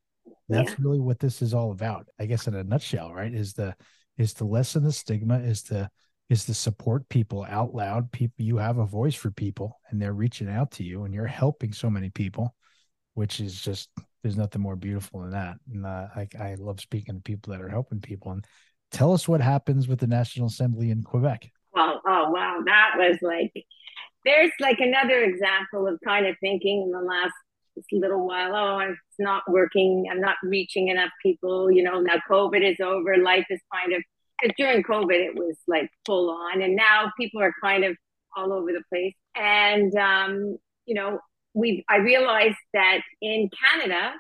[0.49, 0.77] That's Yeah.
[0.81, 2.09] really what this is all about.
[2.19, 3.33] I guess in a nutshell, right?
[3.33, 3.77] Is the
[4.21, 5.91] is to lessen the stigma, is to
[6.29, 8.13] is to support people out loud.
[8.13, 11.27] People, you have a voice for people, and they're reaching out to you, and you're
[11.27, 12.55] helping so many people,
[13.15, 13.89] which is just
[14.23, 15.57] there's nothing more beautiful than that.
[15.73, 18.33] And uh, I I love speaking to people that are helping people.
[18.33, 18.45] And
[18.93, 21.51] tell us what happens with the National Assembly in Quebec.
[21.73, 23.53] Well, oh wow, that was like
[24.27, 27.33] there's like another example of kind of thinking in the last
[27.93, 32.69] little while, oh, it's not working, I'm not reaching enough people, you know, now COVID
[32.69, 34.03] is over, life is kind of
[34.41, 37.97] because during COVID it was like full on and now people are kind of
[38.37, 39.15] all over the place.
[39.35, 41.21] And um, you know,
[41.55, 44.13] we I realized that in Canada,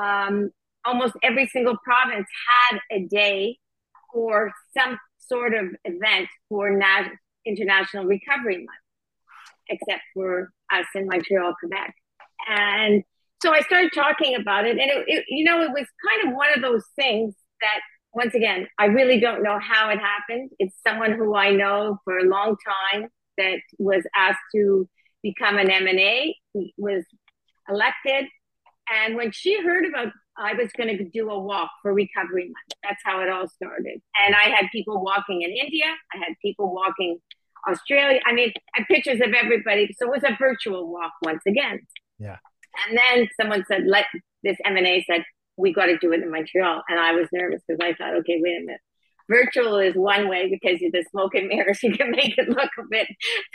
[0.00, 0.50] um,
[0.84, 2.26] almost every single province
[2.70, 3.58] had a day
[4.12, 7.12] or some sort of event for nat-
[7.46, 8.68] International Recovery Month,
[9.68, 11.94] except for us in Montreal, Quebec.
[12.48, 13.02] And
[13.42, 16.36] so I started talking about it, and it, it, you know, it was kind of
[16.36, 17.80] one of those things that,
[18.14, 20.50] once again, I really don't know how it happened.
[20.58, 22.56] It's someone who I know for a long
[22.92, 24.88] time that was asked to
[25.22, 26.34] become an MNA,
[26.76, 27.04] was
[27.68, 28.26] elected,
[28.92, 32.80] and when she heard about I was going to do a walk for Recovery Month.
[32.82, 34.00] That's how it all started.
[34.24, 35.86] And I had people walking in India.
[36.14, 37.18] I had people walking
[37.68, 38.20] Australia.
[38.26, 39.94] I mean, I had pictures of everybody.
[39.98, 41.80] So it was a virtual walk once again.
[42.22, 42.38] Yeah.
[42.86, 44.06] And then someone said, let
[44.42, 45.24] this MNA said,
[45.56, 46.82] we got to do it in Montreal.
[46.88, 48.80] And I was nervous because I thought, okay, wait a minute.
[49.28, 51.80] Virtual is one way because you're the smoke and mirrors.
[51.82, 53.06] You can make it look a bit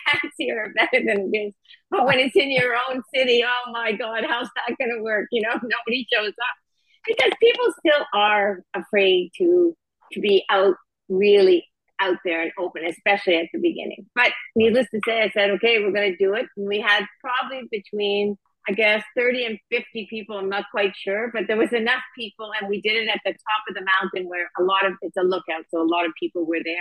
[0.05, 1.53] fancier or better than it is.
[1.89, 5.27] But when it's in your own city, oh my God, how's that going to work?
[5.31, 6.57] You know, nobody shows up
[7.05, 9.75] because people still are afraid to
[10.13, 10.75] to be out
[11.09, 11.65] really
[11.99, 14.05] out there and open, especially at the beginning.
[14.15, 16.45] But needless to say, I said, okay, we're going to do it.
[16.55, 18.37] And we had probably between,
[18.69, 20.37] I guess, 30 and 50 people.
[20.37, 22.51] I'm not quite sure, but there was enough people.
[22.59, 25.17] And we did it at the top of the mountain where a lot of it's
[25.17, 25.63] a lookout.
[25.69, 26.75] So a lot of people were there.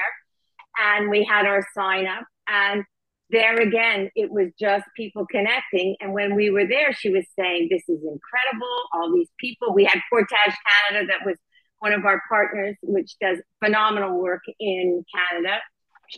[0.78, 2.24] And we had our sign up.
[2.48, 2.84] And
[3.30, 5.96] there again, it was just people connecting.
[6.00, 8.76] And when we were there, she was saying, This is incredible.
[8.94, 9.74] All these people.
[9.74, 10.56] We had Portage
[10.90, 11.36] Canada, that was
[11.78, 15.58] one of our partners, which does phenomenal work in Canada.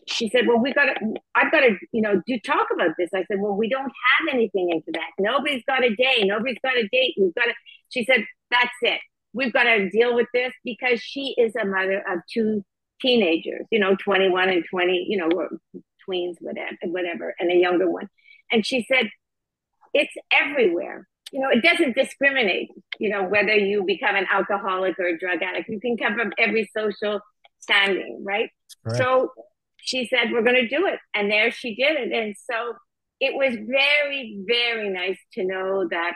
[0.06, 0.94] She said, Well, we got to,
[1.34, 3.10] I've got to, you know, do talk about this.
[3.14, 5.14] I said, Well, we don't have anything in Quebec.
[5.18, 6.24] Nobody's got a day.
[6.24, 7.14] Nobody's got a date.
[7.18, 7.54] We've got to,
[7.90, 9.00] she said, That's it.
[9.32, 12.64] We've got to deal with this because she is a mother of two
[13.00, 15.28] teenagers, you know, 21 and 20, you know,
[16.08, 18.08] tweens, whatever, whatever, and a younger one.
[18.50, 19.10] And she said,
[19.94, 21.06] it's everywhere.
[21.30, 25.42] You know, it doesn't discriminate, you know, whether you become an alcoholic or a drug
[25.42, 25.68] addict.
[25.68, 27.20] You can come from every social
[27.58, 28.50] standing, right?
[28.96, 29.30] So
[29.80, 30.98] she said, We're going to do it.
[31.14, 32.12] And there she did it.
[32.12, 32.74] And so
[33.20, 36.12] it was very, very nice to know that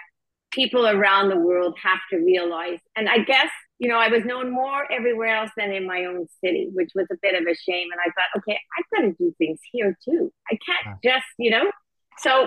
[0.52, 2.78] people around the world have to realize.
[2.94, 3.48] And I guess,
[3.78, 7.06] you know, I was known more everywhere else than in my own city, which was
[7.10, 7.88] a bit of a shame.
[7.90, 10.32] And I thought, okay, I've got to do things here too.
[10.50, 11.70] I can't just, you know.
[12.18, 12.46] So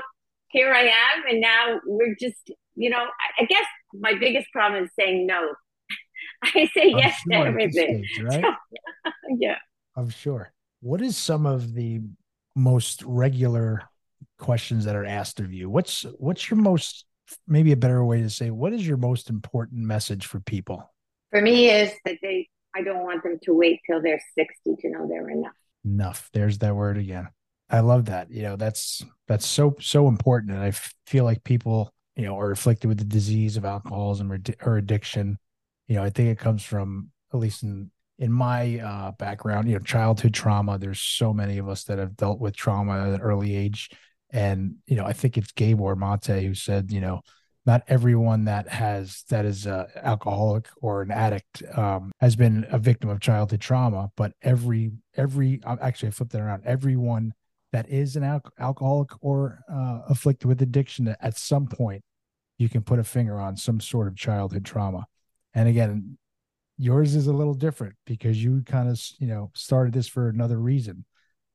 [0.49, 1.23] here I am.
[1.30, 3.06] And now we're just, you know,
[3.39, 5.54] I guess my biggest problem is saying no.
[6.43, 8.06] I say I'm yes sure to everything.
[8.06, 8.43] Stage, right?
[9.06, 9.58] So, yeah.
[9.95, 10.51] I'm sure.
[10.86, 12.00] What is some of the
[12.56, 13.82] most regular
[14.38, 15.67] questions that are asked of you?
[15.67, 17.06] What's what's your most
[17.48, 20.93] maybe a better way to say what is your most important message for people?
[21.32, 24.89] For me is that they I don't want them to wait till they're 60 to
[24.91, 25.56] know they're enough.
[25.84, 26.30] Enough.
[26.34, 27.30] There's that word again.
[27.67, 28.30] I love that.
[28.30, 30.69] You know, that's that's so so important and I
[31.08, 35.39] feel like people, you know, are afflicted with the disease of alcoholism or, or addiction.
[35.88, 39.73] You know, I think it comes from at least in in my uh, background, you
[39.73, 40.78] know, childhood trauma.
[40.78, 43.89] There's so many of us that have dealt with trauma at an early age,
[44.32, 47.21] and you know, I think it's Gabor Mate who said, you know,
[47.65, 52.78] not everyone that has that is a alcoholic or an addict um, has been a
[52.78, 56.63] victim of childhood trauma, but every every actually I flipped that around.
[56.65, 57.34] Everyone
[57.71, 62.04] that is an al- alcoholic or uh, afflicted with addiction at some point,
[62.58, 65.06] you can put a finger on some sort of childhood trauma.
[65.54, 66.17] And again,
[66.78, 70.58] yours is a little different because you kind of you know started this for another
[70.58, 71.06] reason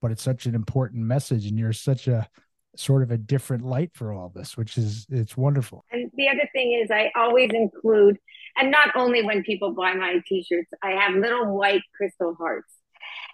[0.00, 2.28] but it's such an important message and you're such a
[2.76, 5.84] sort of a different light for all this which is it's wonderful.
[5.90, 8.16] And the other thing is i always include
[8.56, 12.72] and not only when people buy my t-shirts i have little white crystal hearts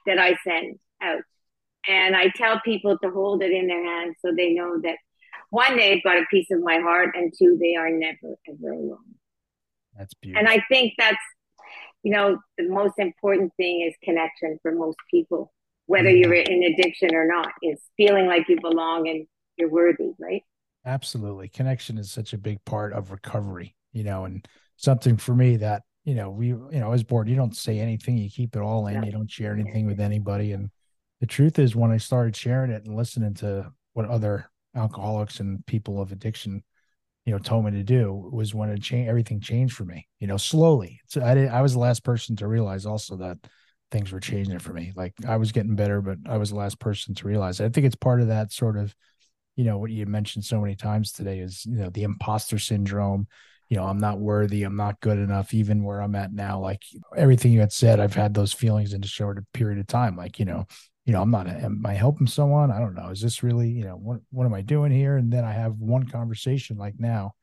[0.06, 1.22] that i send out.
[1.88, 4.96] And i tell people to hold it in their hands so they know that
[5.50, 9.14] one they've got a piece of my heart and two they are never ever alone.
[9.96, 10.40] That's beautiful.
[10.40, 11.18] And i think that's
[12.06, 15.52] you know, the most important thing is connection for most people,
[15.86, 16.18] whether mm-hmm.
[16.18, 20.42] you're in addiction or not, is feeling like you belong and you're worthy, right?
[20.84, 21.48] Absolutely.
[21.48, 25.82] Connection is such a big part of recovery, you know, and something for me that,
[26.04, 28.86] you know, we, you know, as bored, you don't say anything, you keep it all
[28.86, 30.52] in, you don't share anything with anybody.
[30.52, 30.70] And
[31.18, 35.66] the truth is, when I started sharing it and listening to what other alcoholics and
[35.66, 36.62] people of addiction
[37.26, 40.26] you know told me to do was when it changed everything changed for me you
[40.26, 41.00] know slowly.
[41.08, 43.36] So i did i was the last person to realize also that
[43.90, 44.92] things were changing for me.
[44.96, 47.86] Like i was getting better but i was the last person to realize i think
[47.86, 48.94] it's part of that sort of
[49.56, 53.26] you know what you mentioned so many times today is you know the imposter syndrome.
[53.68, 56.84] You know i'm not worthy i'm not good enough even where i'm at now like
[57.16, 60.38] everything you had said i've had those feelings in a short period of time like
[60.38, 60.66] you know
[61.06, 62.72] you know, I'm not, am I helping someone?
[62.72, 63.10] I don't know.
[63.10, 65.16] Is this really, you know, what, what am I doing here?
[65.16, 67.34] And then I have one conversation like now,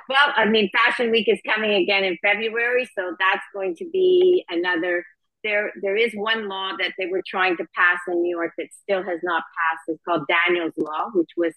[0.09, 4.43] Well, I mean, Fashion Week is coming again in February, so that's going to be
[4.49, 5.05] another
[5.43, 8.67] there there is one law that they were trying to pass in New York that
[8.81, 9.83] still has not passed.
[9.87, 11.53] It's called Daniels Law, which was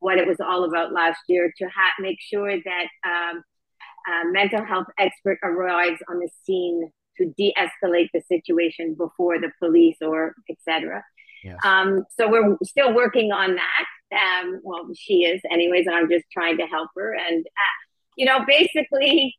[0.00, 3.42] what it was all about last year to ha- make sure that um,
[4.06, 9.96] a mental health expert arrives on the scene to de-escalate the situation before the police
[10.00, 11.02] or etc.
[11.44, 11.56] Yes.
[11.64, 13.86] Um, so we're still working on that.
[14.16, 17.14] Um, well, she is, anyways, and I'm just trying to help her.
[17.14, 17.76] And uh,
[18.16, 19.36] you know, basically,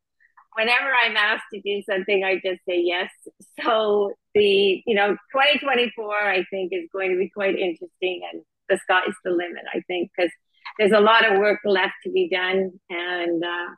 [0.55, 3.09] whenever I'm asked to do something, I just say yes.
[3.63, 8.77] So the you know 2024, I think, is going to be quite interesting, and the
[8.77, 9.63] sky's the limit.
[9.73, 10.31] I think because
[10.77, 13.69] there's a lot of work left to be done, and uh,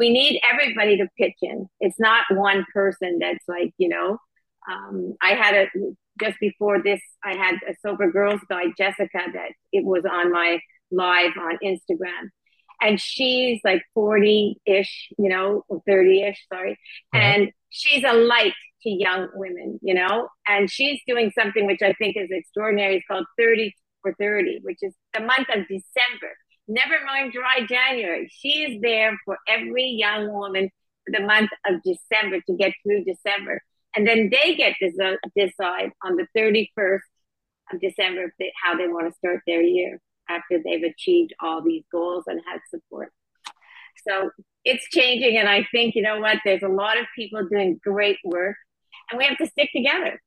[0.00, 1.68] we need everybody to pitch in.
[1.78, 4.18] It's not one person that's like you know.
[4.70, 5.66] Um, I had a
[6.20, 10.60] just before this, I had a sober girls guide, Jessica, that it was on my
[10.90, 12.28] live on Instagram
[12.80, 16.72] and she's like 40 ish, you know, 30 ish, sorry.
[17.14, 17.18] Uh-huh.
[17.18, 21.92] And she's a light to young women, you know, and she's doing something which I
[21.94, 22.96] think is extraordinary.
[22.96, 26.32] It's called 30 for 30, which is the month of December.
[26.68, 28.30] Never mind dry January.
[28.32, 30.70] She is there for every young woman
[31.04, 33.62] for the month of December to get through December.
[33.96, 37.00] And then they get to decide on the 31st
[37.72, 38.32] of December
[38.62, 42.60] how they want to start their year after they've achieved all these goals and had
[42.70, 43.12] support.
[44.06, 44.30] So
[44.64, 45.36] it's changing.
[45.36, 48.56] And I think, you know what, there's a lot of people doing great work
[49.10, 50.20] and we have to stick together.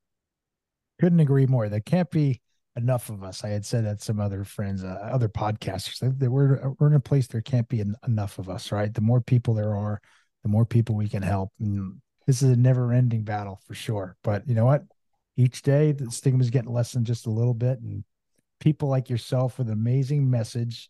[1.00, 1.68] Couldn't agree more.
[1.68, 2.40] There can't be
[2.76, 3.44] enough of us.
[3.44, 7.00] I had said that some other friends, uh, other podcasters, that we're, we're in a
[7.00, 8.92] place there can't be enough of us, right?
[8.92, 10.00] The more people there are,
[10.42, 11.50] the more people we can help.
[11.60, 14.16] And this is a never ending battle for sure.
[14.24, 14.82] But you know what?
[15.36, 17.80] Each day the stigma is getting less than just a little bit.
[17.80, 18.04] And
[18.60, 20.88] people like yourself with an amazing message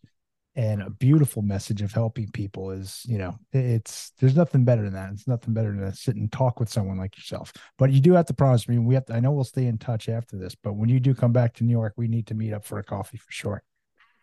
[0.55, 4.93] and a beautiful message of helping people is you know it's there's nothing better than
[4.93, 5.11] that.
[5.11, 7.51] It's nothing better than to sit and talk with someone like yourself.
[7.77, 9.77] But you do have to promise me we have to, i know we'll stay in
[9.77, 12.33] touch after this but when you do come back to new york we need to
[12.33, 13.63] meet up for a coffee for sure.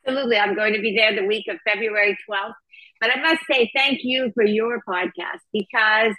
[0.06, 0.36] Absolutely.
[0.36, 2.54] I'm going to be there the week of february 12th
[3.00, 6.14] but i must say thank you for your podcast because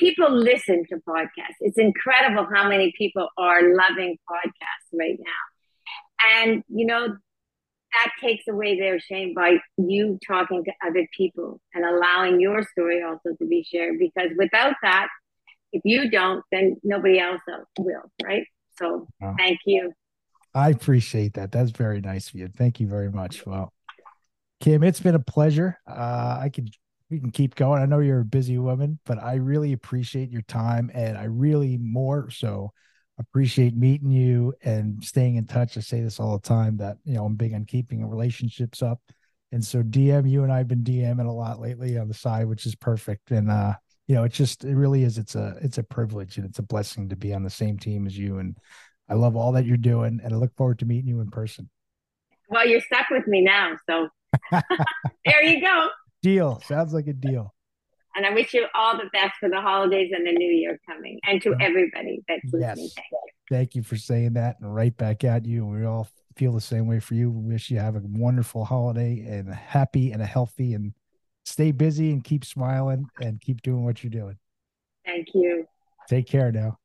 [0.00, 1.60] people listen to podcasts.
[1.60, 6.42] It's incredible how many people are loving podcasts right now.
[6.42, 7.16] And, you know,
[7.92, 13.02] that takes away their shame by you talking to other people and allowing your story
[13.02, 13.98] also to be shared.
[13.98, 15.08] Because without that,
[15.72, 17.40] if you don't, then nobody else
[17.78, 18.44] will, right?
[18.78, 19.34] So wow.
[19.38, 19.92] thank you.
[20.54, 21.52] I appreciate that.
[21.52, 22.48] That's very nice of you.
[22.48, 23.46] Thank you very much.
[23.46, 23.72] Well,
[24.60, 25.78] Kim, it's been a pleasure.
[25.86, 26.70] Uh, I could
[27.10, 27.82] we can keep going.
[27.82, 31.76] I know you're a busy woman, but I really appreciate your time, and I really
[31.76, 32.72] more so
[33.20, 35.76] appreciate meeting you and staying in touch.
[35.76, 39.00] I say this all the time that you know I'm big on keeping relationships up,
[39.52, 42.66] and so DM you and I've been DMing a lot lately on the side, which
[42.66, 43.30] is perfect.
[43.30, 43.74] And uh,
[44.06, 45.18] you know, it just it really is.
[45.18, 48.06] It's a it's a privilege and it's a blessing to be on the same team
[48.06, 48.38] as you.
[48.38, 48.56] And
[49.08, 51.68] I love all that you're doing, and I look forward to meeting you in person.
[52.48, 54.08] Well, you're stuck with me now, so
[55.24, 55.88] there you go.
[56.22, 56.60] Deal.
[56.66, 57.54] Sounds like a deal.
[58.14, 61.20] And I wish you all the best for the holidays and the new year coming
[61.24, 62.86] and to everybody that's listening.
[62.86, 62.94] Yes.
[62.94, 63.18] Thank you.
[63.50, 65.66] Thank you for saying that and right back at you.
[65.66, 67.30] We all feel the same way for you.
[67.30, 70.92] We wish you have a wonderful holiday and a happy and a healthy and
[71.44, 74.38] stay busy and keep smiling and keep doing what you're doing.
[75.04, 75.66] Thank you.
[76.08, 76.79] Take care now.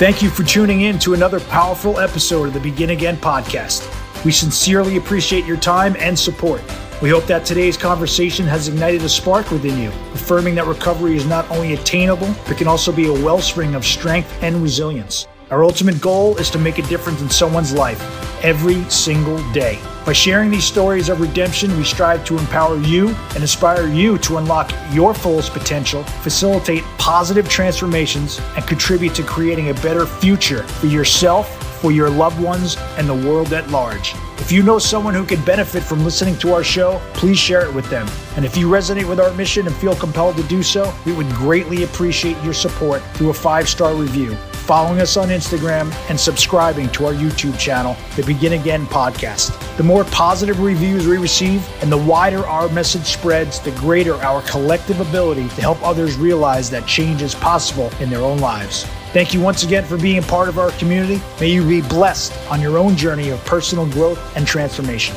[0.00, 3.84] Thank you for tuning in to another powerful episode of the Begin Again podcast.
[4.24, 6.62] We sincerely appreciate your time and support.
[7.02, 11.26] We hope that today's conversation has ignited a spark within you, affirming that recovery is
[11.26, 15.28] not only attainable, but can also be a wellspring of strength and resilience.
[15.50, 18.00] Our ultimate goal is to make a difference in someone's life
[18.42, 19.78] every single day.
[20.06, 24.38] By sharing these stories of redemption, we strive to empower you and inspire you to
[24.38, 30.86] unlock your fullest potential, facilitate positive transformations, and contribute to creating a better future for
[30.86, 34.14] yourself, for your loved ones, and the world at large.
[34.38, 37.74] If you know someone who could benefit from listening to our show, please share it
[37.74, 38.08] with them.
[38.36, 41.28] And if you resonate with our mission and feel compelled to do so, we would
[41.28, 44.34] greatly appreciate your support through a five star review
[44.70, 49.50] following us on Instagram, and subscribing to our YouTube channel, the Begin Again podcast.
[49.76, 54.42] The more positive reviews we receive and the wider our message spreads, the greater our
[54.42, 58.84] collective ability to help others realize that change is possible in their own lives.
[59.12, 61.20] Thank you once again for being a part of our community.
[61.40, 65.16] May you be blessed on your own journey of personal growth and transformation.